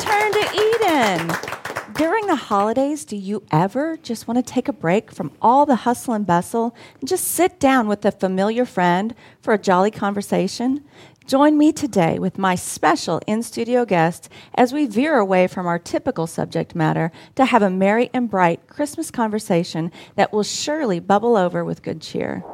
[0.00, 1.54] turn to Eden.
[1.94, 5.76] During the holidays, do you ever just want to take a break from all the
[5.76, 10.82] hustle and bustle and just sit down with a familiar friend for a jolly conversation?
[11.26, 15.78] Join me today with my special in studio guest as we veer away from our
[15.78, 21.36] typical subject matter to have a merry and bright Christmas conversation that will surely bubble
[21.36, 22.44] over with good cheer.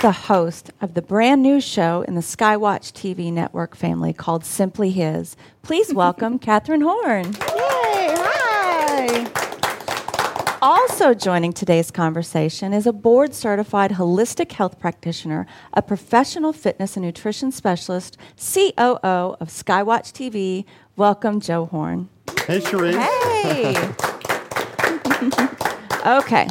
[0.00, 4.88] The host of the brand new show in the Skywatch TV network family called Simply
[4.92, 5.36] His.
[5.60, 7.26] Please welcome Katherine Horn.
[7.34, 8.14] Yay!
[8.16, 9.30] Hi!
[10.62, 17.04] Also joining today's conversation is a board certified holistic health practitioner, a professional fitness and
[17.04, 20.64] nutrition specialist, COO of Skywatch TV.
[20.96, 22.08] Welcome, Joe Horn.
[22.46, 22.96] Hey, Sheree.
[23.52, 23.76] Hey!
[26.20, 26.48] okay.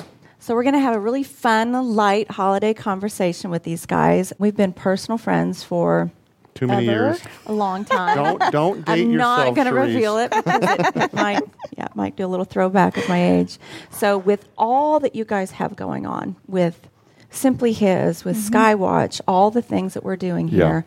[0.49, 4.33] So, we're going to have a really fun, light holiday conversation with these guys.
[4.39, 6.09] We've been personal friends for
[6.55, 7.21] Too many ever, years.
[7.45, 8.17] a long time.
[8.17, 9.45] Don't don't date I'm yourself.
[9.45, 11.43] not going to reveal it because it, might,
[11.77, 13.59] yeah, might do a little throwback of my age.
[13.91, 16.89] So, with all that you guys have going on, with
[17.29, 18.55] Simply His, with mm-hmm.
[18.55, 20.55] Skywatch, all the things that we're doing Yeah.
[20.65, 20.85] here,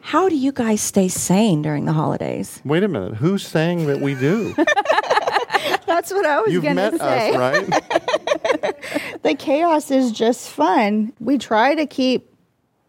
[0.00, 2.60] how do you guys stay sane during the holidays?
[2.66, 3.14] Wait a minute.
[3.14, 4.54] Who's saying that we do?
[5.86, 7.30] That's what I was going to say.
[7.30, 8.39] us, right?
[9.22, 11.12] The chaos is just fun.
[11.20, 12.34] We try to keep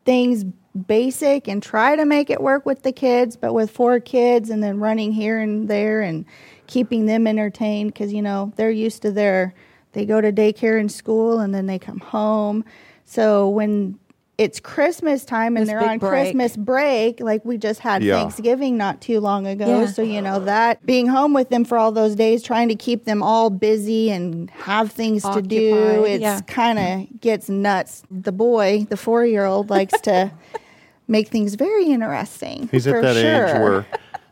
[0.06, 0.46] things
[0.88, 4.64] basic and try to make it work with the kids, but with four kids and
[4.64, 6.26] then running here and there and
[6.68, 9.54] keeping them entertained because, you know, they're used to their,
[9.92, 12.64] they go to daycare and school and then they come home.
[13.04, 14.00] So when
[14.42, 16.10] it's Christmas time and This they're on break.
[16.24, 18.20] Christmas break, like we just had Yeah.
[18.20, 19.82] Thanksgiving not too long ago.
[19.82, 19.86] Yeah.
[19.86, 23.06] So, you know, that being home with them for all those days, trying to keep
[23.06, 26.42] them all busy and have things to do, it's yeah.
[26.42, 28.02] kind of gets nuts.
[28.10, 30.32] The boy, the four year old, likes to
[31.08, 32.68] make things very interesting.
[32.72, 33.48] He's at for that sure.
[33.48, 33.86] age where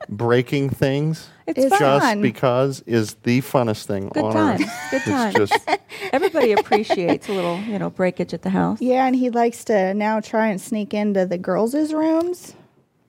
[0.10, 2.22] breaking things It's It's just fun.
[2.22, 4.62] because is the funnest thing Good on times.
[4.62, 4.72] earth.
[4.92, 5.36] Good times.
[5.36, 5.70] It's just
[6.14, 8.82] Everybody appreciates a little, you know, breakage at the house.
[8.82, 12.54] Yeah, and he likes to now try and sneak into the girls' rooms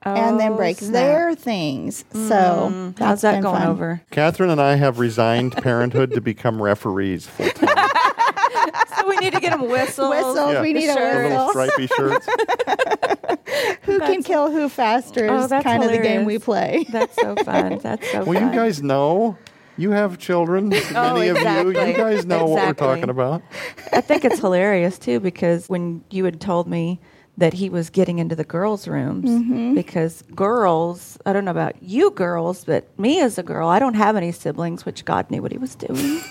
[0.03, 0.93] and then Oh, break snap.
[0.93, 2.03] their things.
[2.11, 3.67] So mm, How's that's that been going fun.
[3.69, 4.01] over?
[4.11, 7.87] Katherine and I have resigned parenthood to become referees full time.
[9.01, 10.09] So we need to get them whistles.
[10.09, 10.61] Whistles, Yeah.
[10.61, 11.29] we need a Sure.
[11.29, 11.69] Little whistle.
[11.71, 12.27] stripy shirts.
[13.83, 16.85] Who can kill who faster Oh, is that's kind of the game we play.
[16.91, 17.79] That's so fun.
[17.79, 18.49] That's so Well, fun.
[18.49, 19.37] you guys know.
[19.77, 20.69] You have children.
[20.69, 21.69] Many of you.
[21.69, 23.41] You guys know what we're talking about.
[23.91, 26.99] I think it's hilarious too because when you had told me
[27.37, 29.73] that he was getting into the girls' rooms Mm-hmm.
[29.73, 33.95] because girls, I don't know about you girls, but me as a girl, I don't
[33.95, 36.21] have any siblings, which God knew what he was doing.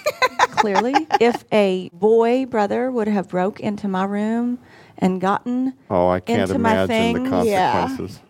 [0.60, 4.59] Clearly, if a boy brother would have broke into my room
[4.98, 7.47] and gotten Oh, I can't Into my imagine the things.
[7.47, 7.72] Yeah.
[7.72, 8.21] consequences.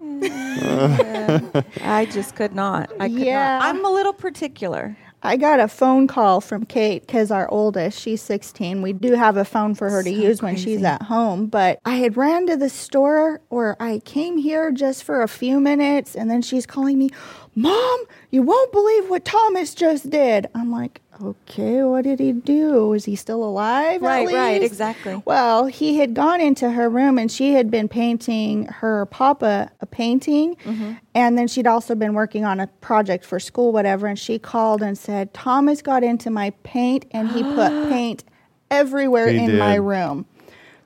[1.82, 2.90] I just could not.
[2.98, 3.58] I could Yeah.
[3.58, 3.62] not.
[3.74, 4.96] I'm a little particular.
[5.22, 8.80] I got a phone call from Kate because our oldest, she's 16.
[8.80, 11.46] We do have a phone for her to So use when she's at home.
[11.46, 15.60] But I had ran to the store or I came here just for a few
[15.60, 17.10] minutes and then she's calling me,
[17.54, 20.46] Mom, you won't believe what Thomas just did.
[20.54, 22.92] I'm like, okay, what did he do?
[22.92, 24.02] Is he still alive?
[24.02, 25.22] at Right, right, exactly.
[25.24, 29.86] Well, he had gone into her room and she had been painting her papa a
[29.86, 30.56] painting.
[30.56, 30.92] Mm-hmm.
[31.14, 34.06] And then she'd also been working on a project for school, whatever.
[34.06, 38.24] And she called and said, Thomas got into my paint and he put paint
[38.70, 40.26] everywhere He in my room.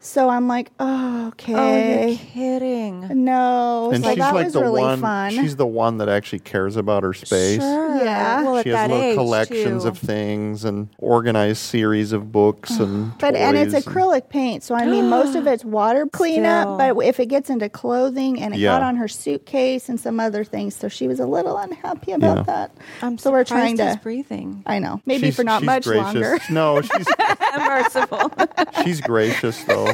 [0.06, 1.76] So I'm like, oh, Oh,
[2.08, 3.24] you're kidding.
[3.24, 3.90] no.
[3.90, 5.00] And so she's that like was the really one.
[5.00, 5.30] fun.
[5.32, 7.58] She's the one that actually cares about her space.
[7.60, 7.96] Sure.
[8.04, 8.42] Yeah.
[8.42, 9.88] Well, at She has that little age, collections too.
[9.88, 14.74] of things and organized series of books and But and it's and- acrylic paint, so
[14.74, 16.64] I mean most of it's water cleanup.
[16.66, 16.76] Still.
[16.96, 18.72] But if it gets into clothing and it Yeah.
[18.78, 22.36] got on her suitcase and some other things, so she was a little unhappy about
[22.38, 22.42] Yeah.
[22.44, 22.76] that.
[23.00, 24.02] I'm so we're trying surprised he's to.
[24.02, 24.62] breathing.
[24.66, 26.04] I know, maybe She's- for not she's much gracious.
[26.04, 26.38] longer.
[26.50, 27.06] No, she's
[27.56, 28.30] Merciful.
[28.84, 29.90] She's gracious though.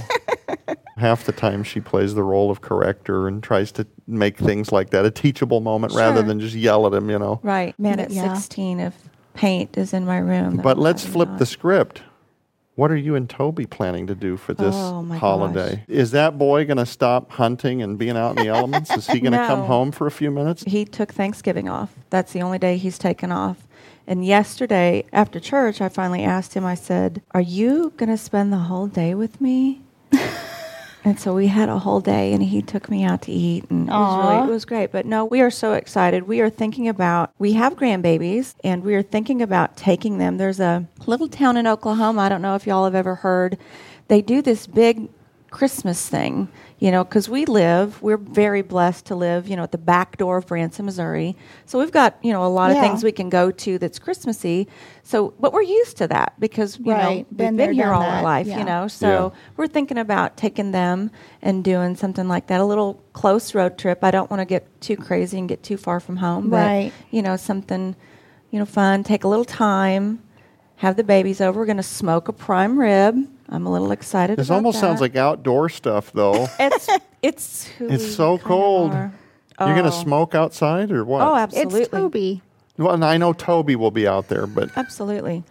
[0.97, 4.91] Half the time she plays the role of corrector and tries to make things like
[4.91, 7.41] that a teachable moment rather than just yell at him, you know.
[7.43, 7.79] right.
[7.79, 8.35] Man, at Yeah.
[8.35, 8.95] 16, if
[9.33, 10.59] paint is in my room.
[10.63, 11.39] But let's flip not.
[11.39, 12.03] the script.
[12.75, 15.85] What are you and Toby planning to do for this Oh, my holiday?
[15.89, 18.91] Is that boy going to stop hunting and being out in the elements?
[18.97, 20.65] Is he going to come home for a few minutes?
[20.67, 21.95] He took Thanksgiving off.
[22.11, 23.67] That's the only day he's taken off.
[24.11, 28.53] And yesterday, after church, I finally asked him, I said, Are you going to spend
[28.53, 29.83] the whole day with me?
[31.03, 33.89] And so we had a whole day, and he took me out to eat, and
[33.89, 34.93] it was really it was great.
[34.93, 36.29] But no, we are so excited.
[36.29, 40.37] We are thinking about we have grandbabies, and we are thinking about taking them.
[40.37, 42.21] There's a little town in Oklahoma.
[42.21, 43.57] I don't know if y'all have ever heard.
[44.09, 45.09] They do this big
[45.51, 46.49] Christmas thing,
[46.81, 50.17] you know, because we live, we're very blessed to live, you know, at the back
[50.17, 51.37] door of Branson, Missouri.
[51.67, 54.67] So we've got, you know, a lot of things we can go to that's Christmassy.
[55.03, 57.27] So, but we're used to that because, you know, Right.
[57.29, 58.59] we've Been been, here done all our life, Yeah.
[58.61, 58.89] you know.
[58.89, 59.41] So Yeah.
[59.59, 61.11] we're thinking about taking them
[61.43, 64.03] and doing something like that, a little close road trip.
[64.03, 66.93] I don't want to get too crazy and get too far from home, but, Right.
[67.11, 67.95] you know, something,
[68.51, 70.21] you know, fun, take a little time.
[70.77, 71.61] Have the babies over.
[71.61, 73.27] We're going to smoke a prime rib.
[73.51, 74.39] I'm a little excited.
[74.39, 76.47] This about almost sounds like outdoor stuff, though.
[76.61, 76.89] It's
[77.23, 78.93] it's who It's we so kind of cold.
[78.93, 79.13] are.
[79.61, 80.03] You're going to Oh.
[80.03, 81.21] smoke outside or what?
[81.21, 81.83] Oh, absolutely.
[81.83, 82.43] It's Toby.
[82.79, 85.45] Well, and I know Toby will be out there, but Absolutely.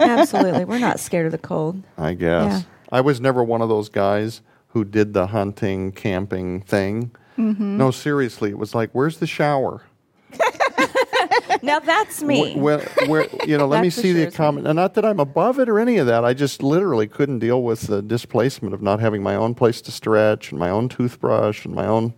[0.00, 0.64] Absolutely.
[0.64, 1.80] We're not scared of the cold.
[1.96, 2.52] I guess.
[2.52, 2.62] Yeah.
[2.90, 7.12] I was never one of those guys who did the hunting, camping thing.
[7.38, 7.76] Mm-hmm.
[7.76, 9.82] No, seriously, it was like, where's the shower?
[11.72, 12.54] Now that's me.
[12.54, 14.66] Wh- Where, where, you know, let me see the comment.
[14.66, 16.24] And not that I'm above it or any of that.
[16.24, 19.92] I just literally couldn't deal with the displacement of not having my own place to
[19.92, 22.14] stretch and my own toothbrush and my own.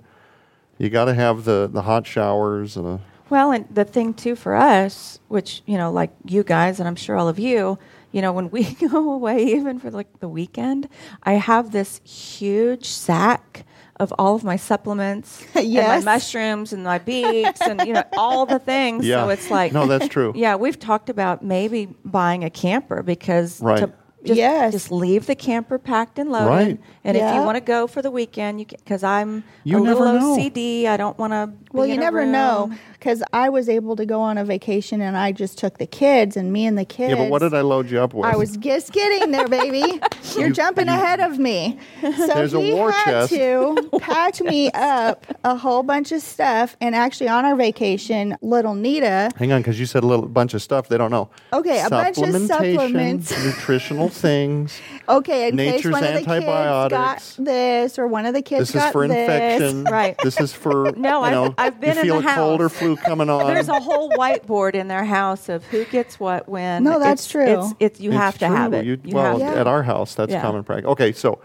[0.79, 3.00] You got to have the, the hot showers and a.
[3.31, 6.96] Well, and the thing too for us, which you know, like you guys, and I'm
[6.96, 7.79] sure all of you,
[8.12, 10.88] you know, when we go away, even for like the weekend,
[11.23, 13.64] I have this huge sack
[14.00, 18.46] of all of my supplements, and my mushrooms, and my beets, and you know, all
[18.46, 19.06] the things.
[19.06, 19.25] Yeah.
[19.25, 20.32] So it's like, No, that's true.
[20.37, 23.79] yeah, we've talked about maybe buying a camper because Right.
[23.81, 23.93] to
[24.24, 24.72] just, Yes.
[24.72, 26.48] just leave the camper packed and loaded.
[26.48, 26.80] Right.
[27.04, 30.04] And if you want to go for the weekend, you because I'm You a little
[30.04, 30.36] never know.
[30.36, 31.50] OCD, I don't want to.
[31.72, 35.32] Well, you never know because I was able to go on a vacation and I
[35.32, 37.10] just took the kids and me and the kids.
[37.10, 38.24] Yeah, but what did I load you up with?
[38.24, 40.00] I was just getting there, baby.
[40.36, 41.78] You're You- jumping you- ahead of me.
[42.00, 43.32] So There's a war had chest.
[43.34, 46.76] to pack me up a whole bunch of stuff.
[46.80, 50.54] And actually, on our vacation, little Nita, Hang on, because you said a little bunch
[50.54, 51.28] of stuff they don't know.
[51.52, 53.44] Okay, a bunch of Supplementation, supplements.
[53.44, 54.81] nutritional things.
[55.08, 58.61] okay, in case Nature's one of the kids got this or one of the kids
[58.61, 59.16] This is got for this.
[59.19, 59.84] infection.
[59.94, 60.16] Right.
[60.22, 62.61] This is for No, you I've- know, I've been you in feel the a cold
[62.61, 62.78] or house.
[62.78, 63.46] flu coming on.
[63.46, 66.84] There's a whole whiteboard in their house of who gets what when.
[66.84, 67.64] No, that's It's- true.
[67.64, 68.84] It's, it's you It's have to have it.
[68.87, 69.61] You, You well, have to.
[69.61, 70.40] at our house, that's Yeah.
[70.43, 70.88] common practice.
[70.90, 71.38] Okay, so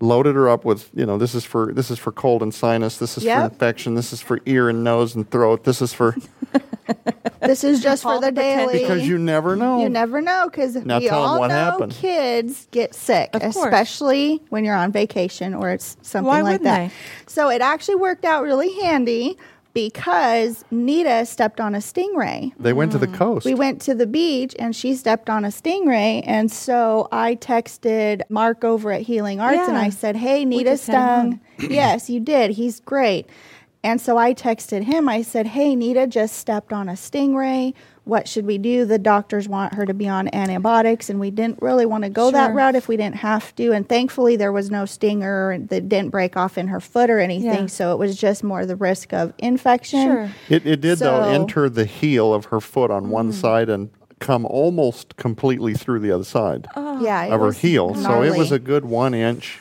[0.00, 2.98] loaded her up with you know this is for this is for cold and sinus.
[2.98, 3.94] This is for infection.
[3.94, 5.64] This is for ear and nose and throat.
[5.64, 6.14] This is for
[7.40, 8.78] This is just for the the daily.
[8.80, 9.80] because you never know.
[9.80, 11.92] You never know because Now we tell 'em all what know happened.
[11.92, 16.88] kids get sick, especially when you're on vacation or it's something Why like that.
[16.88, 16.94] they?
[17.26, 19.36] So it actually worked out really handy
[19.76, 22.52] because Nita stepped on a stingray.
[22.58, 23.14] They went to the Mm.
[23.14, 23.44] coast.
[23.44, 26.22] We went to the beach and she stepped on a stingray.
[26.26, 30.86] And so I texted Mark over at Healing Arts and I said, Hey, Nita just
[30.86, 31.70] had him stung.
[31.70, 32.52] yes, you did.
[32.52, 33.26] He's great.
[33.84, 35.08] And so I texted him.
[35.08, 37.74] I said, Hey, Nita just stepped on a stingray.
[38.06, 38.84] What should we do?
[38.84, 42.30] The doctors want her to be on antibiotics, and we didn't really want to go
[42.30, 43.72] that route if we didn't have to.
[43.72, 47.62] And thankfully, there was no stinger that didn't break off in her foot or anything.
[47.62, 47.66] Yeah.
[47.66, 50.02] So it was just more the risk of infection.
[50.06, 50.30] Sure.
[50.48, 53.08] It, it did though enter the heel of her foot on Mm.
[53.08, 57.96] one side and come almost completely through the other side Yeah, of her was heel.
[57.96, 59.60] So it was a good one inch,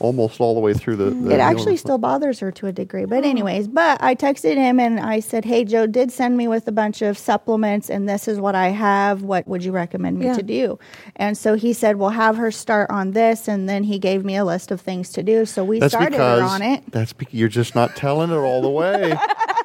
[0.00, 1.10] almost all the way through the.
[1.10, 3.04] the it actually her still bothers her to a degree.
[3.04, 6.68] But anyways, but I texted him and I said, "Hey, Joe did send me with
[6.68, 9.22] a bunch of supplements, and this is what I have.
[9.22, 10.34] What would you recommend me Yeah.
[10.36, 10.78] to do?"
[11.16, 14.36] And so he said, "Well, have her start on this," and then he gave me
[14.36, 15.44] a list of things to do.
[15.44, 16.82] So we That's started because her on it.
[16.90, 19.16] that's because you're just not telling it all the way.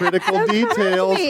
[0.00, 1.18] Critical details.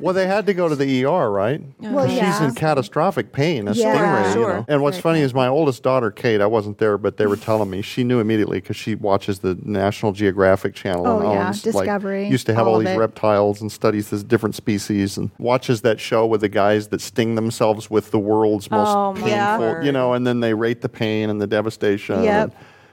[0.00, 1.60] Well, they had to go to the ER, right?
[1.80, 2.30] Well, yeah.
[2.30, 3.94] She's in catastrophic pain, a Yeah.
[3.96, 4.34] stingray.
[4.34, 4.64] You know?
[4.68, 5.02] And what's Right.
[5.02, 8.04] funny is my oldest daughter, Kate, I wasn't there, but they were telling me she
[8.04, 11.46] knew immediately because she watches the National Geographic Channel Oh, and yeah.
[11.48, 12.98] owns Discovery, like used to have all all, these it.
[12.98, 17.34] reptiles and studies this different species and watches that show with the guys that sting
[17.34, 19.84] themselves with the world's most Oh, painful, word.
[19.84, 22.22] you know, and then they rate the pain and the devastation.
[22.22, 22.42] Yep.
[22.42, 22.52] and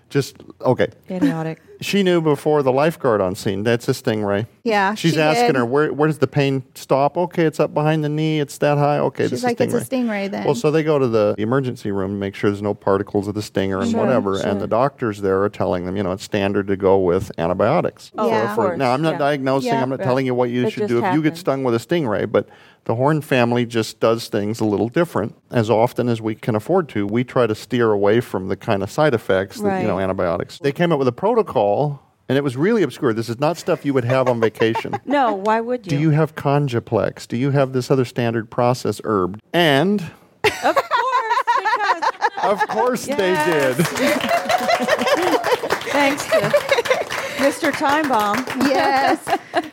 [0.10, 0.88] Just okay.
[1.10, 1.62] Idiotic.
[1.82, 3.64] She knew before the lifeguard on scene.
[3.64, 4.48] That's a stingray.
[4.64, 5.56] Yeah, She's she asking did.
[5.58, 7.18] her where where does the pain stop?
[7.18, 8.40] Okay, it's up behind the knee.
[8.40, 9.00] It's that high.
[9.00, 11.08] Okay, this She's is like, "It's a stingray." stingray then." Well, so they go to
[11.10, 14.40] the emergency room to make sure there's no particles of the stinger and Sure, whatever.
[14.40, 14.48] sure.
[14.48, 18.10] And the doctors there are telling them, you know, it's standard to go with antibiotics.
[18.18, 18.52] Oh, Yeah.
[18.52, 18.78] of course.
[18.78, 19.18] now, I'm not yeah.
[19.20, 19.74] diagnosing.
[19.74, 19.82] Yeah.
[19.82, 20.06] I'm not Right.
[20.06, 21.38] telling you what you It should just do if you get happened.
[21.40, 22.32] stung with a stingray.
[22.32, 22.48] But
[22.86, 25.36] the Horn family just does things a little different.
[25.52, 28.82] As often as we can afford to, we try to steer away from the kind
[28.84, 30.60] of side effects that you know antibiotics.
[30.60, 32.02] They came up with a protocol.
[32.28, 33.14] And it was really obscure.
[33.14, 34.96] This is not stuff you would have on vacation.
[35.06, 35.92] No, why would you?
[35.92, 37.28] Do you have Congaplex?
[37.28, 39.40] Do you have this other standard process herb?
[39.54, 40.02] And
[40.44, 42.04] Of course, because
[42.44, 43.76] of course they did.
[45.92, 46.52] Thanks to
[47.38, 47.72] Mr.
[47.78, 48.38] Time Bomb.
[48.68, 49.24] yes.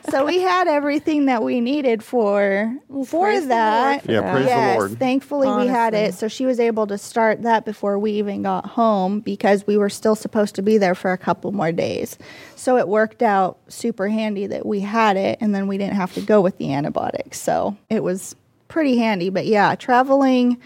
[0.09, 4.05] So we had everything that we needed for for that.
[4.05, 4.99] Lord Yeah, praise the Lord.
[4.99, 6.13] thankfully we had it.
[6.13, 9.89] So she was able to start that before we even got home because we were
[9.89, 12.17] still supposed to be there for a couple more days.
[12.55, 16.13] So it worked out super handy that we had it and then we didn't have
[16.13, 17.39] to go with the antibiotics.
[17.39, 18.35] So it was
[18.67, 19.29] pretty handy.
[19.29, 20.59] But yeah, traveling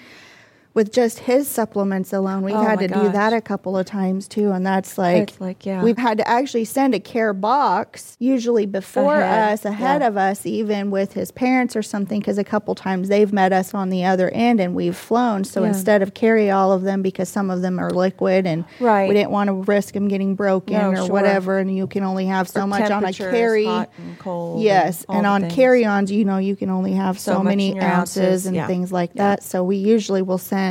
[0.77, 4.27] with just his supplements alone, we've Oh had to do that a couple of times
[4.27, 4.51] too.
[4.51, 5.81] And that's like, It's like, yeah.
[5.81, 10.07] we've had to actually send a care box usually before Ahead, us, ahead yeah.
[10.07, 13.74] of us, even with his parents or something, because a couple times they've met us
[13.74, 15.43] on the other end and we've flown.
[15.46, 15.69] So Yeah.
[15.69, 19.10] instead of carry all of them because some of them are liquid and Right.
[19.10, 21.07] we didn't want to risk them getting broken No, or sure.
[21.07, 23.65] whatever, and you can only have so Or much on a carry.
[23.65, 27.38] hot and cold Yes, all and on carry-ons, you know, you can only have So
[27.38, 29.41] so, many ounces, ounces, and things like that.
[29.41, 30.66] So we usually will send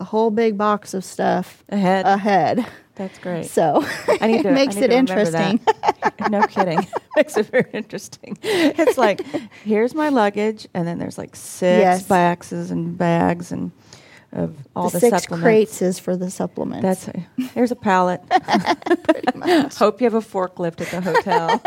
[0.00, 2.06] a whole big box of stuff Ahead.
[2.06, 2.66] ahead.
[2.96, 3.46] That's great.
[3.46, 5.60] So to, it makes it interesting.
[6.30, 6.86] no kidding.
[7.16, 8.36] Makes it very interesting.
[8.42, 9.20] It's like,
[9.64, 12.02] here's my luggage, and then there's like six Yes.
[12.08, 13.70] boxes and bags and
[14.32, 15.44] of all the the, six supplements.
[15.44, 16.82] crates is for the supplements.
[16.82, 17.08] That's
[17.52, 18.20] here's a pallet.
[19.78, 21.60] Hope you have a forklift at the hotel.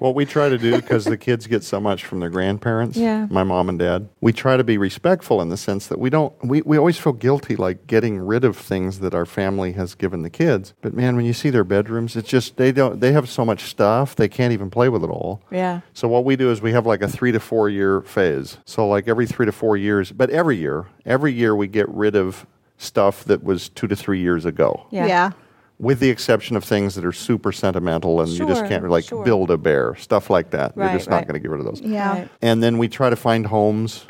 [0.00, 3.26] What we try to do because the kids get so much from their grandparents Yeah.
[3.30, 6.32] my mom and dad we try to be respectful in the sense that we don't
[6.44, 10.22] we, we always feel guilty like getting rid of things that our family has given
[10.22, 13.28] the kids but man when you see their bedrooms it's just they don't they have
[13.28, 15.80] so much stuff they can't even play with it all yeah.
[15.92, 18.86] so what we do is we have like a three to four year phase so
[18.86, 22.46] like every three to four years but every year every year we get rid of
[22.76, 25.06] stuff that was two to three years ago Yeah.
[25.06, 25.30] yeah.
[25.78, 29.04] With the exception of things that are super sentimental and you just Sure, can't like
[29.04, 29.24] sure.
[29.24, 31.26] build a bear stuff like that Right, you're just not right.
[31.28, 32.12] going to get rid of those Yeah.
[32.20, 32.28] Right.
[32.42, 34.06] and then we try to find homes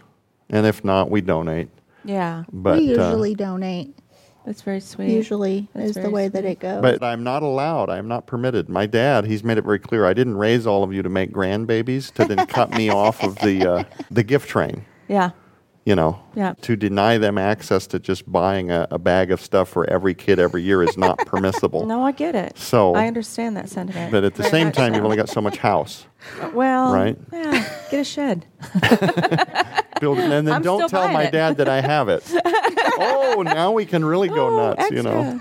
[0.50, 1.68] and if not we donate
[2.04, 2.44] Yeah.
[2.52, 3.94] but we uh, usually donate.
[4.46, 5.10] That's very sweet.
[5.10, 6.80] Usually That's is the very way that it goes.
[6.80, 7.90] but I'm not allowed.
[7.90, 8.70] I'm not permitted.
[8.70, 10.06] My dad, he's made it very clear.
[10.06, 13.34] I didn't raise all of you to make grandbabies to then cut me off of
[13.40, 14.86] the uh, the gift train.
[15.06, 15.32] Yeah.
[15.88, 16.52] You know, Yeah.
[16.60, 20.38] to deny them access to just buying a, a bag of stuff for every kid
[20.38, 21.86] every year is not permissible.
[21.86, 22.58] No, I get it.
[22.58, 24.12] So- I understand that sentiment.
[24.12, 24.96] But at the Very same time, so.
[24.96, 26.04] you've only got so much house.
[26.52, 27.16] well, Right?
[27.32, 28.44] Yeah, get a shed.
[30.00, 31.32] Build, and then I'm don't still tell buying my it.
[31.32, 32.22] dad that I have it.
[33.00, 35.40] oh, now we can really go Oh, nuts, you know.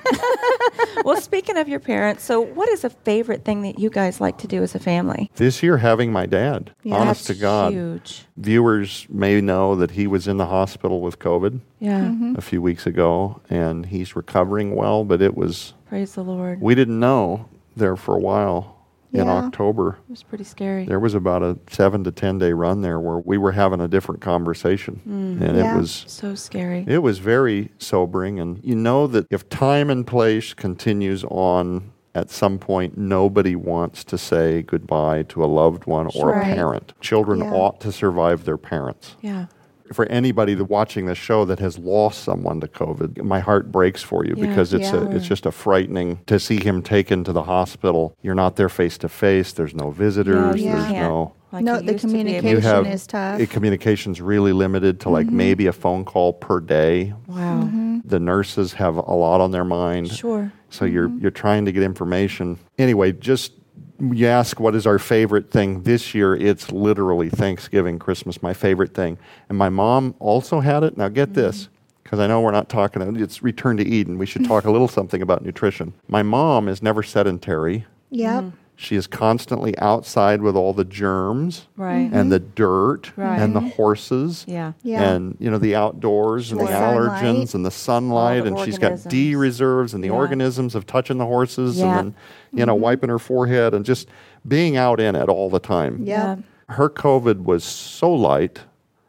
[1.03, 4.37] well, speaking of your parents, so what is a favorite thing that you guys like
[4.39, 5.29] to do as a family?
[5.35, 8.25] This year, having my dad, Yeah, honest to That's God, huge.
[8.35, 12.01] viewers may know that he was in the hospital with COVID Yeah.
[12.01, 12.35] Mm-hmm.
[12.37, 15.03] a few weeks ago, and he's recovering well.
[15.03, 16.61] But it was Praise the Lord.
[16.61, 18.76] we didn't know there for a while
[19.13, 19.97] in October.
[20.07, 20.85] it was pretty scary.
[20.85, 23.87] There was about a seven to ten day run there where we were having a
[23.87, 25.41] different conversation, Mm.
[25.41, 25.75] and Yeah.
[25.75, 26.85] it was so scary.
[26.87, 28.39] it was very sobering.
[28.39, 31.91] And you know that if time and place continues on.
[32.15, 36.51] At some point, nobody wants to say goodbye to a loved one or Right.
[36.51, 36.93] a parent.
[36.99, 37.51] Children Yeah.
[37.53, 39.45] ought to survive their parents yeah.
[39.93, 44.03] For anybody that watching this show that has lost someone to COVID, my heart breaks
[44.03, 44.97] for you Yeah, because it's yeah.
[45.03, 48.15] a, it's just a frightening to see him taken to the hospital.
[48.21, 49.53] You're not there face to face.
[49.53, 50.57] There's no visitors.
[50.59, 50.75] you Yeah.
[50.79, 51.33] There's no.
[51.51, 53.39] Like No, the used to be able communication have is tough.
[53.39, 55.37] it- communication's really limited to like Mm-hmm.
[55.37, 57.13] maybe a phone call per day.
[57.27, 57.63] Wow.
[57.63, 57.99] Mm-hmm.
[58.03, 60.11] The nurses have a lot on their mind.
[60.11, 60.51] Sure.
[60.69, 62.59] So you're you're trying to get information.
[62.77, 63.53] Anyway, just
[63.99, 66.35] you ask what is our favorite thing this year?
[66.35, 69.17] It's literally Thanksgiving, Christmas, my favorite thing.
[69.49, 70.97] And my mom also had it.
[70.97, 71.73] Now get this, mm-hmm.
[72.03, 73.19] because I know we're not talking.
[73.19, 74.17] It's Return to Eden.
[74.17, 75.93] We should talk a little something about nutrition.
[76.07, 77.85] My mom is never sedentary.
[78.11, 78.53] Yep.
[78.79, 82.09] She is constantly outside with all the germs Right.
[82.13, 82.53] and the mm-hmm.
[82.53, 83.41] dirt Right.
[83.41, 84.73] and the horses Yeah.
[84.83, 85.01] Yeah.
[85.01, 87.23] and you know the outdoors and The the, sunlight.
[87.23, 89.03] allergens and the sunlight the and she's got.
[89.09, 90.13] D reserves and the Yeah.
[90.13, 91.85] organisms of touching the horses Yeah.
[91.85, 92.15] and then
[92.53, 92.83] you know mm-hmm.
[92.83, 94.07] wiping her forehead and just
[94.47, 96.01] being out in it all the time.
[96.03, 96.35] Yeah.
[96.69, 98.59] Her COVID was so light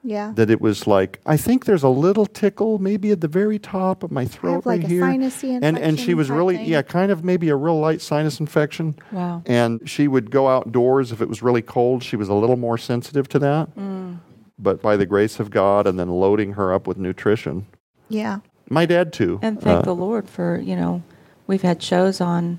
[0.04, 0.32] Yeah.
[0.36, 4.02] that it was like I think there's a little tickle maybe at the very top
[4.02, 5.02] of my throat like right a here.
[5.02, 6.66] sinusy and and she was really thing.
[6.66, 8.94] yeah, kind of maybe a real light sinus infection.
[9.12, 9.42] Wow.
[9.46, 12.02] And she would go outdoors if it was really cold.
[12.02, 13.74] She was a little more sensitive to that.
[13.76, 14.18] Mm.
[14.58, 17.66] But by the grace of God and then loading her up with nutrition.
[18.08, 18.38] Yeah.
[18.70, 19.38] My dad, too.
[19.42, 21.02] And thank Uh, the Lord for, you know,
[21.46, 22.58] we've had shows on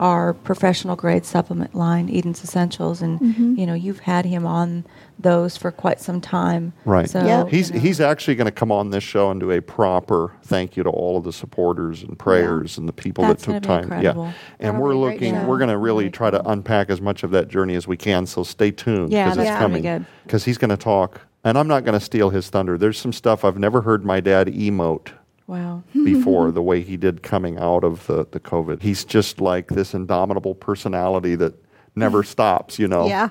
[0.00, 3.54] our professional grade supplement line, Eden's Essentials, and, Mm-hmm.
[3.56, 4.84] you know, you've had him on
[5.18, 6.72] those for quite some time.
[6.86, 7.08] Right.
[7.08, 7.46] So, Yeah.
[7.46, 10.32] He's, you know, he's actually going to come on this show and do a proper
[10.42, 13.62] thank you to all of the supporters and prayers and the people That's that took
[13.62, 13.98] gonna be time.
[13.98, 14.24] incredible.
[14.24, 14.32] Yeah.
[14.58, 15.46] And That'll we're be a great looking, show.
[15.46, 16.50] we're going to really Very try to cool.
[16.50, 18.24] unpack as much of that journey as we can.
[18.24, 19.12] So stay tuned.
[19.12, 19.82] Yeah, because that's it's coming.
[19.82, 20.06] good.
[20.24, 21.20] Because he's going to talk.
[21.44, 22.76] And I'm not going to steal his thunder.
[22.78, 25.08] There's some stuff I've never heard my dad emote
[25.50, 25.82] Wow.
[25.92, 28.82] before the way he did coming out of the, the COVID.
[28.82, 31.54] He's just like this indomitable personality that
[31.96, 33.08] never stops, you know.
[33.08, 33.30] Yeah.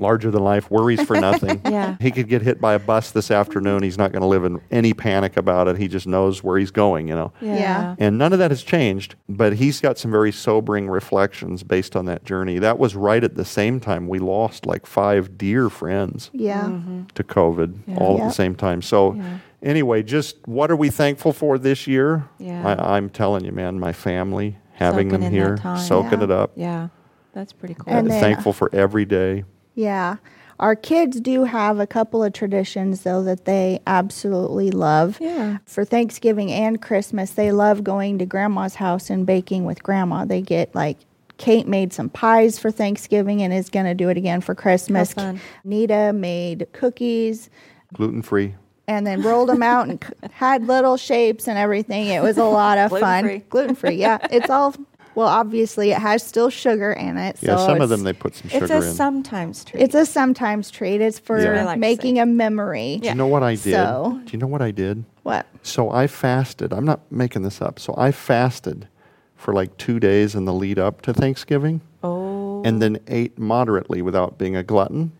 [0.00, 1.60] Larger than life, worries for nothing.
[1.70, 1.96] Yeah.
[2.00, 3.82] He could get hit by a bus this afternoon.
[3.82, 5.76] He's not going to live in any panic about it.
[5.76, 7.32] He just knows where he's going, you know.
[7.40, 7.94] Yeah.
[7.98, 12.06] And none of that has changed, but he's got some very sobering reflections based on
[12.06, 12.58] that journey.
[12.58, 16.62] That was right at the same time we lost like five dear friends Yeah.
[16.62, 17.02] Mm-hmm.
[17.14, 17.96] to COVID Yeah.
[17.98, 18.82] all at the same time.
[18.82, 19.38] So, Yeah.
[19.62, 22.24] anyway, just what are we thankful for this year?
[22.38, 22.66] Yeah.
[22.66, 26.24] I, I'm telling you, man, my family, having Soaking them here, soaking Yeah.
[26.24, 26.52] it up.
[26.56, 26.88] Yeah.
[27.32, 27.92] That's pretty cool.
[27.92, 29.44] And then- thankful for every day.
[29.80, 30.16] Yeah.
[30.58, 35.18] Our kids do have a couple of traditions, though, that they absolutely love.
[35.20, 35.56] yeah.
[35.64, 40.26] For Thanksgiving and Christmas, they love going to grandma's house and baking with grandma.
[40.26, 40.98] They get like,
[41.38, 45.14] Kate made some pies for Thanksgiving and is going to do it again for Christmas.
[45.14, 45.40] Fun.
[45.64, 47.48] Nita made cookies
[47.94, 48.54] Gluten free.
[48.86, 52.08] and then rolled them out and had little shapes and everything.
[52.08, 53.38] It was a lot of Gluten-free.
[53.38, 53.46] fun.
[53.48, 54.18] Gluten free, yeah.
[54.30, 54.74] It's all,
[55.14, 57.38] well, obviously, it has still sugar in it.
[57.38, 58.70] So Yeah, some of them they put some sugar in.
[58.70, 58.94] It's a in.
[58.94, 59.82] sometimes treat.
[59.82, 61.00] It's a sometimes treat.
[61.00, 61.60] It's for Yeah.
[61.60, 62.98] I like to making a memory.
[63.02, 63.74] Do you know what I did?
[63.74, 65.04] So- Do you know what I did?
[65.22, 65.46] What?
[65.62, 66.72] So I fasted.
[66.72, 67.78] I'm not making this up.
[67.78, 68.88] So I fasted
[69.36, 71.80] for like two days in the lead up to Thanksgiving.
[72.02, 72.62] oh.
[72.64, 75.12] and then ate moderately without being a glutton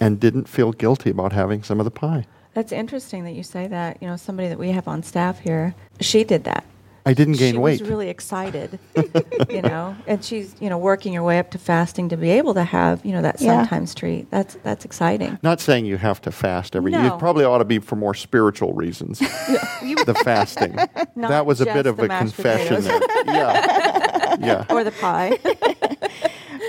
[0.00, 2.26] and didn't feel guilty about having some of the pie.
[2.54, 3.98] That's interesting that you say that.
[4.00, 6.64] You know, somebody that we have on staff here, she did that.
[7.08, 7.80] I didn't gain she weight.
[7.80, 8.78] was really excited,
[9.48, 12.52] you know, and she's you know working her way up to fasting to be able
[12.54, 13.62] to have you know that Yeah.
[13.62, 14.30] sometimes treat.
[14.30, 15.38] That's that's exciting.
[15.42, 16.92] not saying you have to fast every.
[16.92, 17.14] No.
[17.14, 19.18] It probably ought to be for more spiritual reasons.
[20.06, 20.74] the fasting.
[21.16, 22.84] Not that was a bit just of the a mashed confession
[23.26, 24.36] Yeah.
[24.38, 24.64] Yeah.
[24.70, 25.38] or the pie.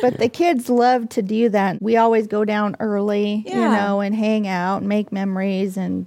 [0.01, 1.81] But the kids love to do that.
[1.81, 5.75] We always go down early, you know, and hang out and make memories.
[5.77, 6.05] And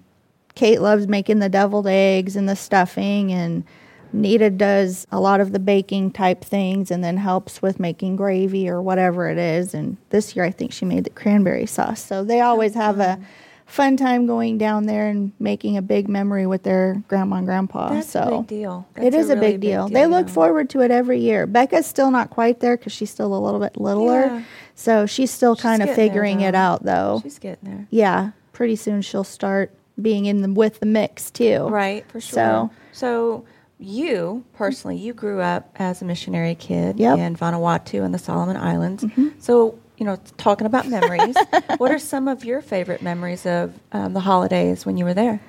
[0.55, 3.33] Kate loves making the deviled eggs and the stuffing.
[3.33, 3.65] And
[4.13, 8.69] Nita does a lot of the baking type things and then helps with making gravy
[8.69, 9.75] or whatever it is.
[9.75, 12.05] And this year, I think she made the cranberry sauce.
[12.05, 13.19] So they always have a
[13.67, 17.89] fun time going down there and making a big memory with their grandma and grandpa.
[17.91, 18.87] That's so a big deal.
[18.97, 19.89] it That's is a, really big deal.
[19.89, 20.33] They look yeah.
[20.35, 21.47] forward to it every year.
[21.47, 24.27] Becca's still not quite there because she's still a little bit littler.
[24.27, 24.43] Yeah.
[24.75, 27.21] So she's still She's kind of figuring it out, though.
[27.23, 27.87] She's getting there.
[27.91, 29.71] yeah, pretty soon she'll start
[30.01, 31.67] being in the with the mix too.
[31.69, 32.35] Right, for sure.
[32.35, 33.45] So- So,
[33.83, 37.15] you personally, you grew up as a missionary kid Yep.
[37.17, 37.23] Mm-hmm.
[37.23, 39.05] in Vanuatu and the Solomon Islands.
[39.39, 41.37] So, you know, talking about memories,
[41.79, 45.41] what are some of your favorite memories of um, the holidays when you were there?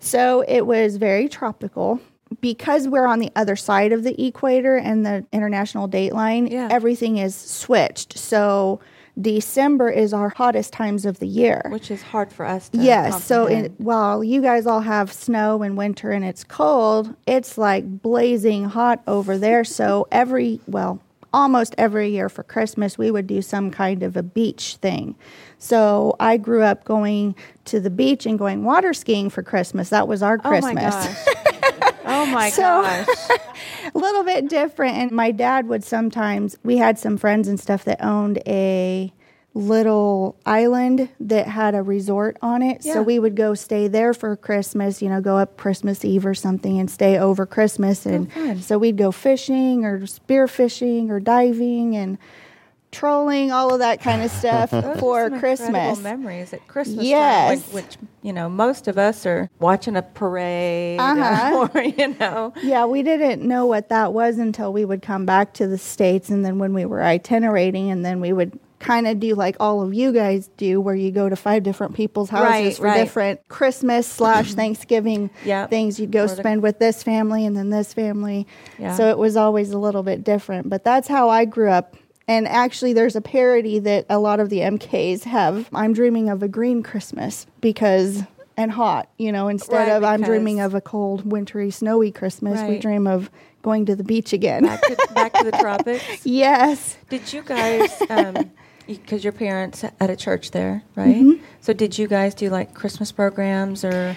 [0.00, 2.00] So it was very tropical.
[2.42, 6.68] Because we're on the other side of the equator and the international date line, Yeah.
[6.70, 8.18] everything is switched.
[8.18, 8.80] So
[9.20, 11.62] December is our hottest times of the year.
[11.70, 13.24] Which is hard for us to Yes.
[13.24, 17.84] So in, while you guys all have snow and winter and it's cold, it's like
[18.02, 19.64] blazing hot over there.
[19.64, 21.00] So every, well,
[21.32, 25.16] almost every year for Christmas, we would do some kind of a beach thing.
[25.58, 27.34] So I grew up going
[27.66, 29.90] to the beach and going water skiing for Christmas.
[29.90, 30.74] That was our Oh Christmas.
[30.74, 31.87] my gosh.
[32.08, 33.06] oh my So- gosh.
[33.94, 34.96] a little bit different.
[34.96, 39.12] And my dad would sometimes, we had some friends and stuff that owned a
[39.54, 42.84] little island that had a resort on it.
[42.84, 42.94] Yeah.
[42.94, 46.34] So we would go stay there for Christmas, you know, go up Christmas Eve or
[46.34, 48.06] something and stay over Christmas.
[48.06, 48.60] Oh, and fun.
[48.60, 52.18] so we'd go fishing or spear fishing or diving and
[52.90, 56.00] trolling, all of that kind of stuff for Christmas.
[56.00, 57.62] memories at Christmas Yes.
[57.64, 61.68] time, which you know most of us are watching a parade, Uh-huh.
[61.74, 65.54] or you know, Yeah, we didn't know what that was until we would come back
[65.54, 66.28] to the States.
[66.30, 69.82] And then when we were itinerating, and then we would kind of do like all
[69.82, 72.96] of you guys do, where you go to five different people's houses Right, for right.
[72.96, 75.68] different Christmas slash Thanksgiving Yep.
[75.70, 75.98] things.
[75.98, 78.46] You'd go Or the- spend with this family and then this family.
[78.78, 78.94] Yeah.
[78.94, 80.68] So it was always a little bit different.
[80.70, 81.96] But that's how I grew up.
[82.28, 85.68] And actually, there's a parody that a lot of the MKs have.
[85.74, 88.22] I'm dreaming of a green Christmas because,
[88.56, 92.60] and hot, you know, instead Right, of I'm dreaming of a cold, wintry, snowy Christmas,
[92.68, 93.30] we dream of
[93.62, 94.64] going to the beach again.
[94.64, 96.24] back to, back to the tropics.
[96.26, 96.98] yes.
[97.08, 97.90] Did you guys,
[98.86, 101.16] because your parents at a church there, right?
[101.16, 101.42] Mm-hmm.
[101.60, 104.16] So did you guys do like Christmas programs or?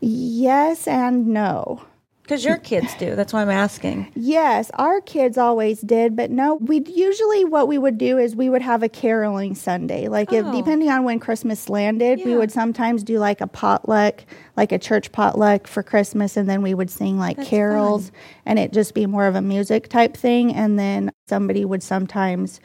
[0.00, 1.82] Yes and no.
[2.26, 3.14] Because your kids do.
[3.14, 4.10] That's why I'm asking.
[4.16, 8.50] Yes, our kids always did, but no, we'd usually what we would do is we
[8.50, 10.08] would have a caroling Sunday.
[10.08, 10.50] Like if Oh.
[10.56, 14.24] depending on when Christmas landed, we would sometimes do like a potluck,
[14.56, 18.10] like a church potluck for Christmas and then we would sing like That's carols
[18.44, 22.58] and it just be more of a music type thing and then somebody would sometimes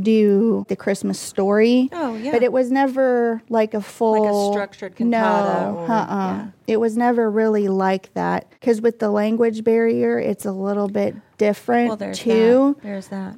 [0.00, 1.88] do the Christmas story.
[1.90, 2.30] Oh, yeah.
[2.30, 6.16] But it was never like a full like a structured cantata No, uh-uh.
[6.36, 6.46] yeah.
[6.70, 11.16] It was never really like that because with the language barrier, it's a little bit
[11.36, 12.76] different Well, there's too.
[12.78, 12.82] that.
[12.84, 13.36] There's that.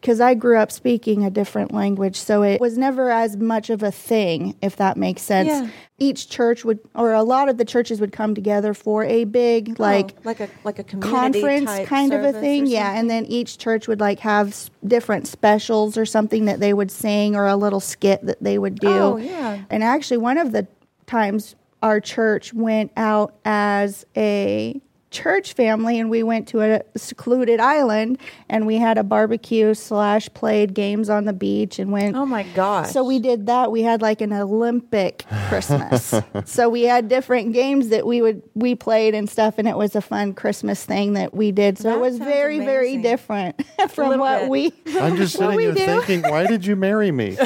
[0.00, 3.82] Because I grew up speaking a different language, so it was never as much of
[3.82, 5.48] a thing, if that makes sense.
[5.48, 5.68] Yeah.
[5.98, 9.70] Each church would, or a lot of the churches would come together for a big,
[9.70, 13.08] oh, like, Oh, like a like a community conference kind of a thing yeah and
[13.08, 17.34] then each church would like have s- different specials or something that they would sing
[17.34, 19.62] or a little skit that they would do Oh, yeah.
[19.70, 20.66] and actually one of the
[21.06, 27.58] times our church went out as a church family and we went to a secluded
[27.58, 28.18] island
[28.50, 32.42] and we had a barbecue slash played games on the beach and went Oh my
[32.42, 32.90] gosh.
[32.90, 33.70] so we did that.
[33.70, 36.12] We had like an Olympic Christmas.
[36.44, 39.94] so we had different games that we would we played and stuff, and it was
[39.96, 41.78] a fun Christmas thing that we did.
[41.78, 44.50] So That it was sounds very very different from what bit.
[44.50, 44.72] we.
[45.00, 45.86] I'm just what sitting we here do.
[46.02, 47.38] thinking, why did you marry me?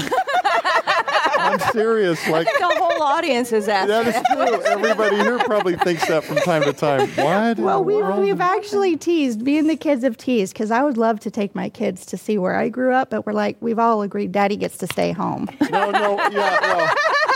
[1.40, 2.26] I'm serious.
[2.28, 3.88] Like the whole audience is asking.
[3.88, 4.64] that is true.
[4.64, 7.08] Everybody here probably thinks that from time to time.
[7.10, 7.52] Why?
[7.54, 10.96] Well, we've, world- we've actually teased, me and the kids have teased, because I would
[10.96, 13.78] love to take my kids to see where I grew up, but we're like, we've
[13.78, 15.48] all agreed daddy gets to stay home.
[15.70, 16.94] No, no, yeah, well,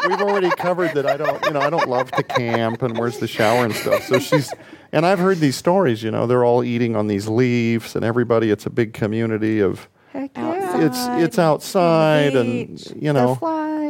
[0.09, 1.07] we've already covered that.
[1.07, 4.03] I don't, you know, I don't love to camp and where's the shower and stuff.
[4.05, 4.53] So she's,
[4.93, 6.03] and I've heard these stories.
[6.03, 8.51] You know, they're all eating on these leaves, and everybody.
[8.51, 9.89] It's a big community of.
[10.15, 10.83] Heck Outside.
[10.85, 13.37] It's it's outside, and you know,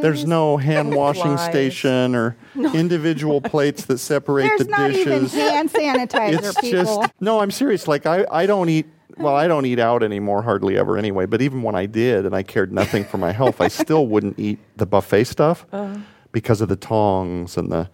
[0.01, 1.45] there's no hand washing Flies.
[1.51, 2.35] station or
[2.73, 5.33] individual plates that separate There's the not even dishes.
[5.35, 7.01] hand sanitizer, it's people.
[7.01, 7.39] just no.
[7.41, 7.87] I'm serious.
[7.87, 8.87] Like I, I don't eat.
[9.17, 11.25] Well, I don't eat out anymore, hardly ever anyway.
[11.27, 14.37] But even when I did, and I cared nothing for my health, I still wouldn't
[14.39, 15.99] eat the buffet stuff Uh-huh.
[16.31, 17.87] because of the tongs and the.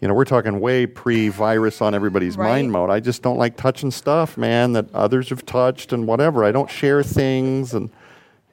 [0.00, 2.48] You know, we're talking way pre-virus on everybody's Right.
[2.50, 2.90] mind mode.
[2.90, 6.44] I just don't like touching stuff, man, that others have touched and whatever.
[6.44, 7.88] I don't share things, and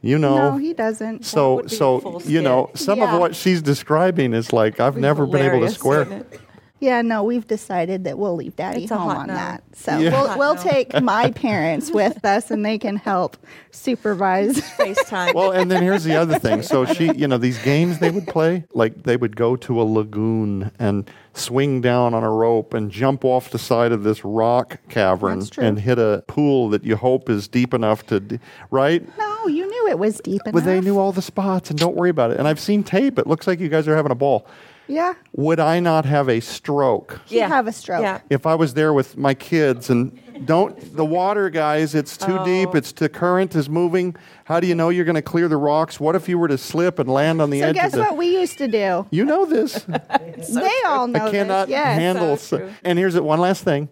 [0.01, 0.51] you know.
[0.51, 1.25] no, he doesn't.
[1.25, 3.13] So, would be a so you know, some Yeah.
[3.13, 6.23] of what she's describing is like I've never been able to square.
[6.83, 6.95] Isn't it?
[6.95, 9.33] Yeah, no, we've decided that we'll leave Daddy It's home on no.
[9.33, 9.63] that.
[9.73, 10.11] So Yeah.
[10.11, 10.61] we'll we'll no.
[10.61, 13.37] take my parents with us, and they can help
[13.71, 14.57] supervise.
[14.77, 15.33] FaceTime.
[15.33, 16.61] Well, and then here's the other thing.
[16.61, 19.83] So she, you know, these games they would play, like they would go to a
[19.83, 24.77] lagoon and swing down on a rope and jump off the side of this rock
[24.89, 29.01] cavern and hit a pool that you hope is deep enough to, d- right?
[29.17, 30.53] no, you knew it was deep enough.
[30.53, 32.37] But they knew all the spots and don't worry about it.
[32.37, 33.17] And I've seen tape.
[33.17, 34.45] It looks like you guys are having a ball.
[34.87, 37.21] Yeah, Would I not have a stroke?
[37.25, 38.01] he'd have a stroke.
[38.01, 38.19] Yeah.
[38.29, 42.43] if I was there with my kids and don't the water guys it's too oh.
[42.45, 42.77] deep Oh.
[42.77, 44.15] it's the current is moving
[44.45, 46.57] how do you know you're going to clear the rocks what if you were to
[46.57, 49.05] slip and land on the So edge guess of the what we used to do?
[49.11, 49.73] you know this
[50.49, 51.73] they all know i cannot this.
[51.73, 51.97] Yes.
[51.99, 53.89] handle So so- and here's it one last thing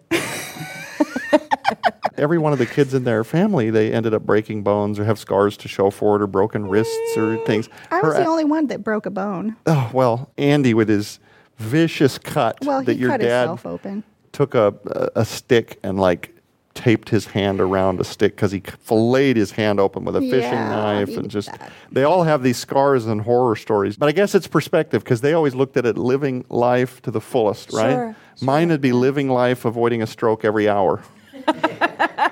[2.18, 5.18] every one of the kids in their family they ended up breaking bones or have
[5.18, 8.44] scars to show for it or broken wrists or things I was Her- the only
[8.44, 9.56] one that broke a bone.
[9.66, 11.18] oh well andy with his
[11.58, 14.04] vicious cut Well, that he your cut dad himself open.
[14.32, 16.34] took a, a, a stick and like
[16.74, 20.52] taped his hand around a stick because he filleted his hand open with a fishing
[20.52, 21.70] Yeah, knife and just that.
[21.92, 25.34] they all have these scars and horror stories but i guess it's perspective because they
[25.34, 29.28] always looked at it living life to the fullest right Sure, mine would be living
[29.28, 31.02] life avoiding a stroke every hour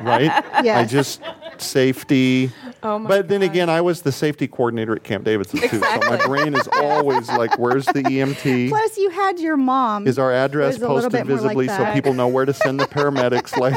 [0.00, 1.20] right i just
[1.58, 2.50] safety
[2.82, 3.50] Oh my but then gosh.
[3.50, 7.28] again i was the safety coordinator at camp davidson too so my brain is always
[7.28, 10.06] like where's the emt Plus, you had your mom.
[10.06, 12.54] is our address was a little posted more like visibly so people know where to
[12.54, 13.56] send the paramedics?
[13.58, 13.74] Like,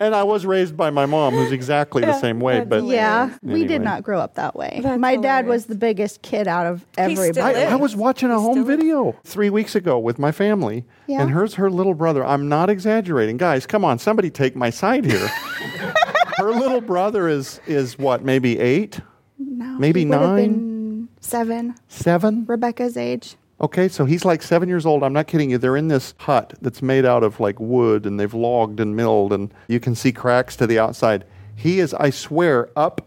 [0.00, 2.58] and I was raised by my mom, who's exactly the same way.
[2.58, 4.80] that's But Yeah, we did not grow up that way.
[4.82, 5.48] That's My dad hilarious.
[5.48, 7.58] was the biggest kid out of He still everybody.
[7.58, 7.68] is.
[7.68, 8.76] I, I was watching a He home still is.
[8.78, 11.22] video three weeks ago with my family, Yeah.
[11.22, 12.24] and here's her little brother.
[12.24, 13.66] I'm not exaggerating, guys.
[13.66, 15.26] Come on, somebody take my side here.
[16.38, 19.00] her little brother is is what, maybe eight,
[19.38, 20.36] No, Maybe he nine?
[20.36, 22.44] been seven, seven?
[22.46, 23.36] Rebecca's age.
[23.60, 25.02] Okay, so he's like seven years old.
[25.02, 25.56] I'm not kidding you.
[25.58, 29.32] They're in this hut that's made out of like wood and they've logged and milled,
[29.32, 31.24] and you can see cracks to the outside.
[31.54, 33.00] He is, I swear, up.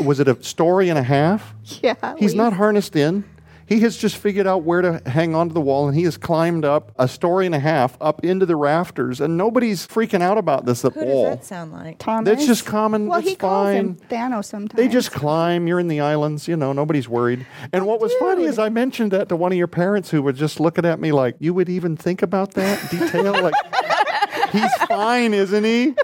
[0.00, 1.52] Was it a story and a half?
[1.82, 3.24] Yeah, He's we- not harnessed in.
[3.66, 6.64] He has just figured out where to hang onto the wall, and he has climbed
[6.64, 10.66] up a story and a half up into the rafters, and nobody's freaking out about
[10.66, 11.24] this at Who does all.
[11.30, 11.98] that sound like?
[11.98, 12.28] Thomas.
[12.28, 13.06] That's just common.
[13.08, 13.96] Well, It's he calls him.
[14.10, 14.76] Thanos sometimes.
[14.76, 15.66] They just climb.
[15.66, 16.46] You're in the islands.
[16.46, 17.46] You know, nobody's worried.
[17.72, 20.32] And what was funny is I mentioned that to one of your parents who were
[20.32, 23.32] just looking at me like, you would even think about that detail?
[23.42, 23.54] like,
[24.52, 25.84] he's fine, isn't he?
[25.84, 25.94] You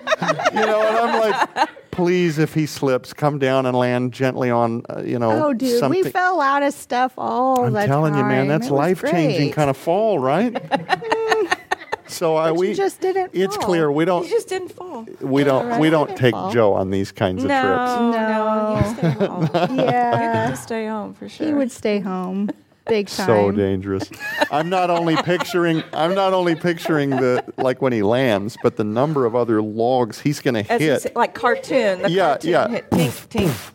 [0.67, 1.21] know, and I'm
[1.57, 1.69] like,
[2.01, 5.79] please, if he slips, come down and land gently on, uh, you know, Oh, dude,
[5.79, 6.03] something.
[6.05, 9.69] we fell out of stuff all I'm the telling you, man, that's life changing kind
[9.71, 10.53] of fall, right?
[12.07, 13.65] so I But you we just didn't It's fall.
[13.67, 15.07] clear we don't We just didn't fall.
[15.21, 15.81] we don't right.
[15.81, 16.51] we don't take fall.
[16.53, 17.63] Joe on these kinds of trips.
[17.63, 19.43] no, you stay home.
[19.79, 21.47] you Yeah, get to stay home for sure.
[21.47, 22.51] he would stay home.
[22.91, 23.27] Big time.
[23.27, 24.11] So dangerous.
[24.51, 28.85] I'm not only picturing I'm not only picturing the like when he lands, but the
[28.85, 31.03] number of other logs he's going to hit.
[31.03, 32.03] say, like cartoon.
[32.03, 32.69] The Yeah, cartoon yeah.
[32.69, 33.29] Hit, tink,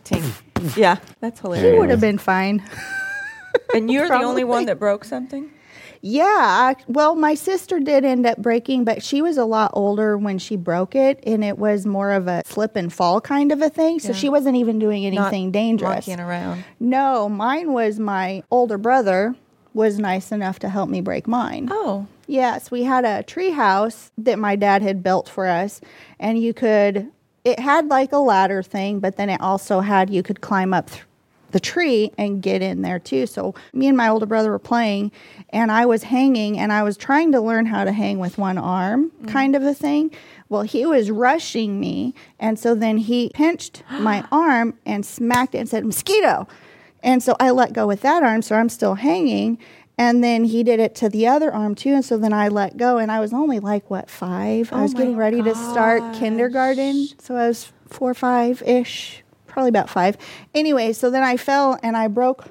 [0.04, 0.76] tink, tink.
[0.76, 1.72] Yeah, that's hilarious.
[1.72, 2.62] He would have been fine.
[3.74, 5.50] And you're the only one that broke something?
[6.08, 10.16] Yeah, I, well, my sister did end up breaking, but she was a lot older
[10.16, 13.60] when she broke it, and it was more of a slip and fall kind of
[13.60, 13.98] a thing.
[13.98, 14.14] So Yeah.
[14.14, 16.06] she wasn't even doing anything Not dangerous.
[16.06, 16.64] Monkeying around.
[16.78, 19.34] No, mine was my older brother
[19.74, 21.68] was nice enough to help me break mine.
[21.72, 25.80] Oh, Yes, we had a tree house that my dad had built for us,
[26.18, 27.08] and you could.
[27.44, 30.90] It had like a ladder thing, but then it also had you could climb up
[30.90, 31.02] th-
[31.56, 33.26] the tree and get in there too.
[33.26, 35.10] So me and my older brother were playing,
[35.48, 38.58] and I was hanging, and I was trying to learn how to hang with one
[38.58, 39.28] arm, mm.
[39.28, 40.10] kind of a thing.
[40.50, 45.60] Well, he was rushing me, and so then he pinched my arm and smacked it
[45.60, 46.46] and said, "Mosquito."
[47.02, 49.56] And so I let go with that arm, so I'm still hanging.
[49.96, 51.94] And then he did it to the other arm too.
[51.94, 54.70] And so then I let go, and I was only like, what, five?
[54.74, 57.08] I Oh was getting ready to start kindergarten.
[57.18, 59.22] So I was four, five ish,
[59.56, 60.18] probably about five.
[60.54, 62.44] Anyway, so then I fell and I broke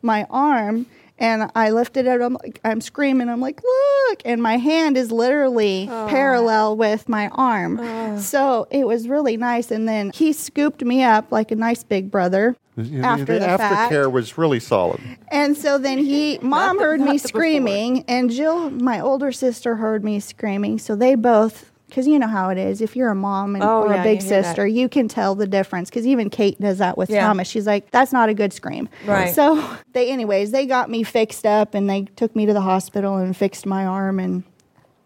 [0.00, 0.86] my arm.
[1.18, 2.20] And I lifted it.
[2.20, 3.28] I'm like, I'm screaming.
[3.28, 4.22] I'm like, look!
[4.24, 8.18] And my hand is literally parallel with my arm.
[8.18, 9.70] So it was really nice.
[9.70, 13.92] And then he scooped me up like a nice big brother after the fact.
[13.92, 15.00] aftercare was really solid.
[15.28, 17.28] And so then he, mom the- heard me the before.
[17.28, 20.80] screaming, and Jill, my older sister, heard me screaming.
[20.80, 22.80] So they both, because you know how it is.
[22.80, 24.46] If you're a mom and, Oh, or yeah, a big you hear that.
[24.48, 25.90] sister, you can tell the difference.
[25.90, 27.26] Because even Kate does that with Yeah.
[27.26, 27.46] Thomas.
[27.48, 29.34] She's like, "That's not a good scream." Right.
[29.34, 33.18] So they, anyways, they got me fixed up, and they took me to the hospital
[33.18, 34.42] and fixed my arm, and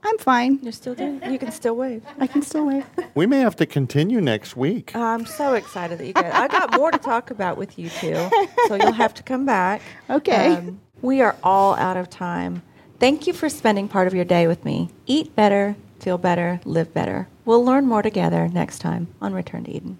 [0.04, 0.60] I'm fine.
[0.62, 2.04] you're still doing You can still wave.
[2.20, 2.86] I can still wave.
[3.16, 4.94] We may have to continue next week.
[4.94, 6.30] I'm so excited that you guys.
[6.32, 8.30] I got more to talk about with you two,
[8.68, 9.82] so you'll have to come back.
[10.08, 10.54] Okay.
[10.54, 12.62] Um, we are all out of time.
[13.00, 14.90] Thank you for spending part of your day with me.
[15.06, 17.28] Eat better, feel better, live better.
[17.44, 19.98] We'll learn more together next time on Return to Eden.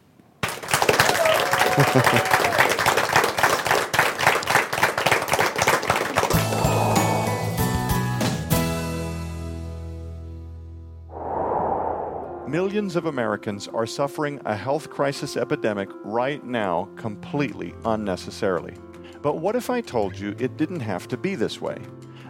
[12.49, 18.75] Millions of Americans are suffering a health crisis epidemic right now completely unnecessarily.
[19.21, 21.77] But what if I told you it didn't have to be this way?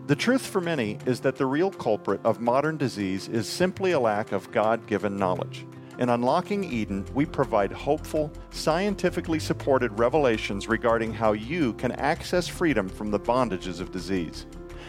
[0.07, 3.99] The truth for many is that the real culprit of modern disease is simply a
[3.99, 5.67] lack of God given knowledge.
[5.99, 12.89] In Unlocking Eden, we provide hopeful, scientifically supported revelations regarding how you can access freedom
[12.89, 14.47] from the bondages of disease.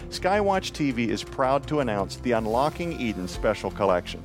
[0.09, 4.21] Skywatch TV is proud to announce the Unlocking Eden Special Collection.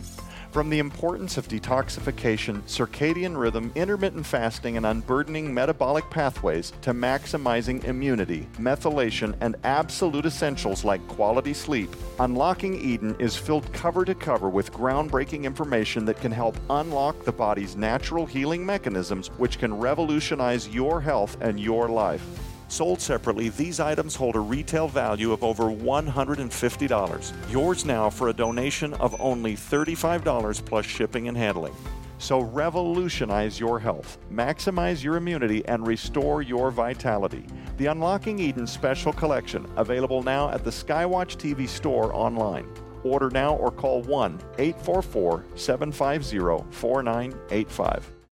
[0.52, 7.82] From the importance of detoxification, circadian rhythm, intermittent fasting, and unburdening metabolic pathways to maximizing
[7.84, 14.50] immunity, methylation, and absolute essentials like quality sleep, Unlocking Eden is filled cover to cover
[14.50, 20.68] with groundbreaking information that can help unlock the body's natural healing mechanisms, which can revolutionize
[20.68, 22.51] your health and your life.
[22.72, 27.52] Sold separately, these items hold a retail value of over $150.
[27.52, 31.74] Yours now for a donation of only $35 plus shipping and handling.
[32.16, 37.44] So revolutionize your health, maximize your immunity, and restore your vitality.
[37.76, 42.66] The Unlocking Eden Special Collection, available now at the Skywatch TV store online.
[43.04, 46.38] Order now or call 1 844 750
[46.70, 48.12] 4985.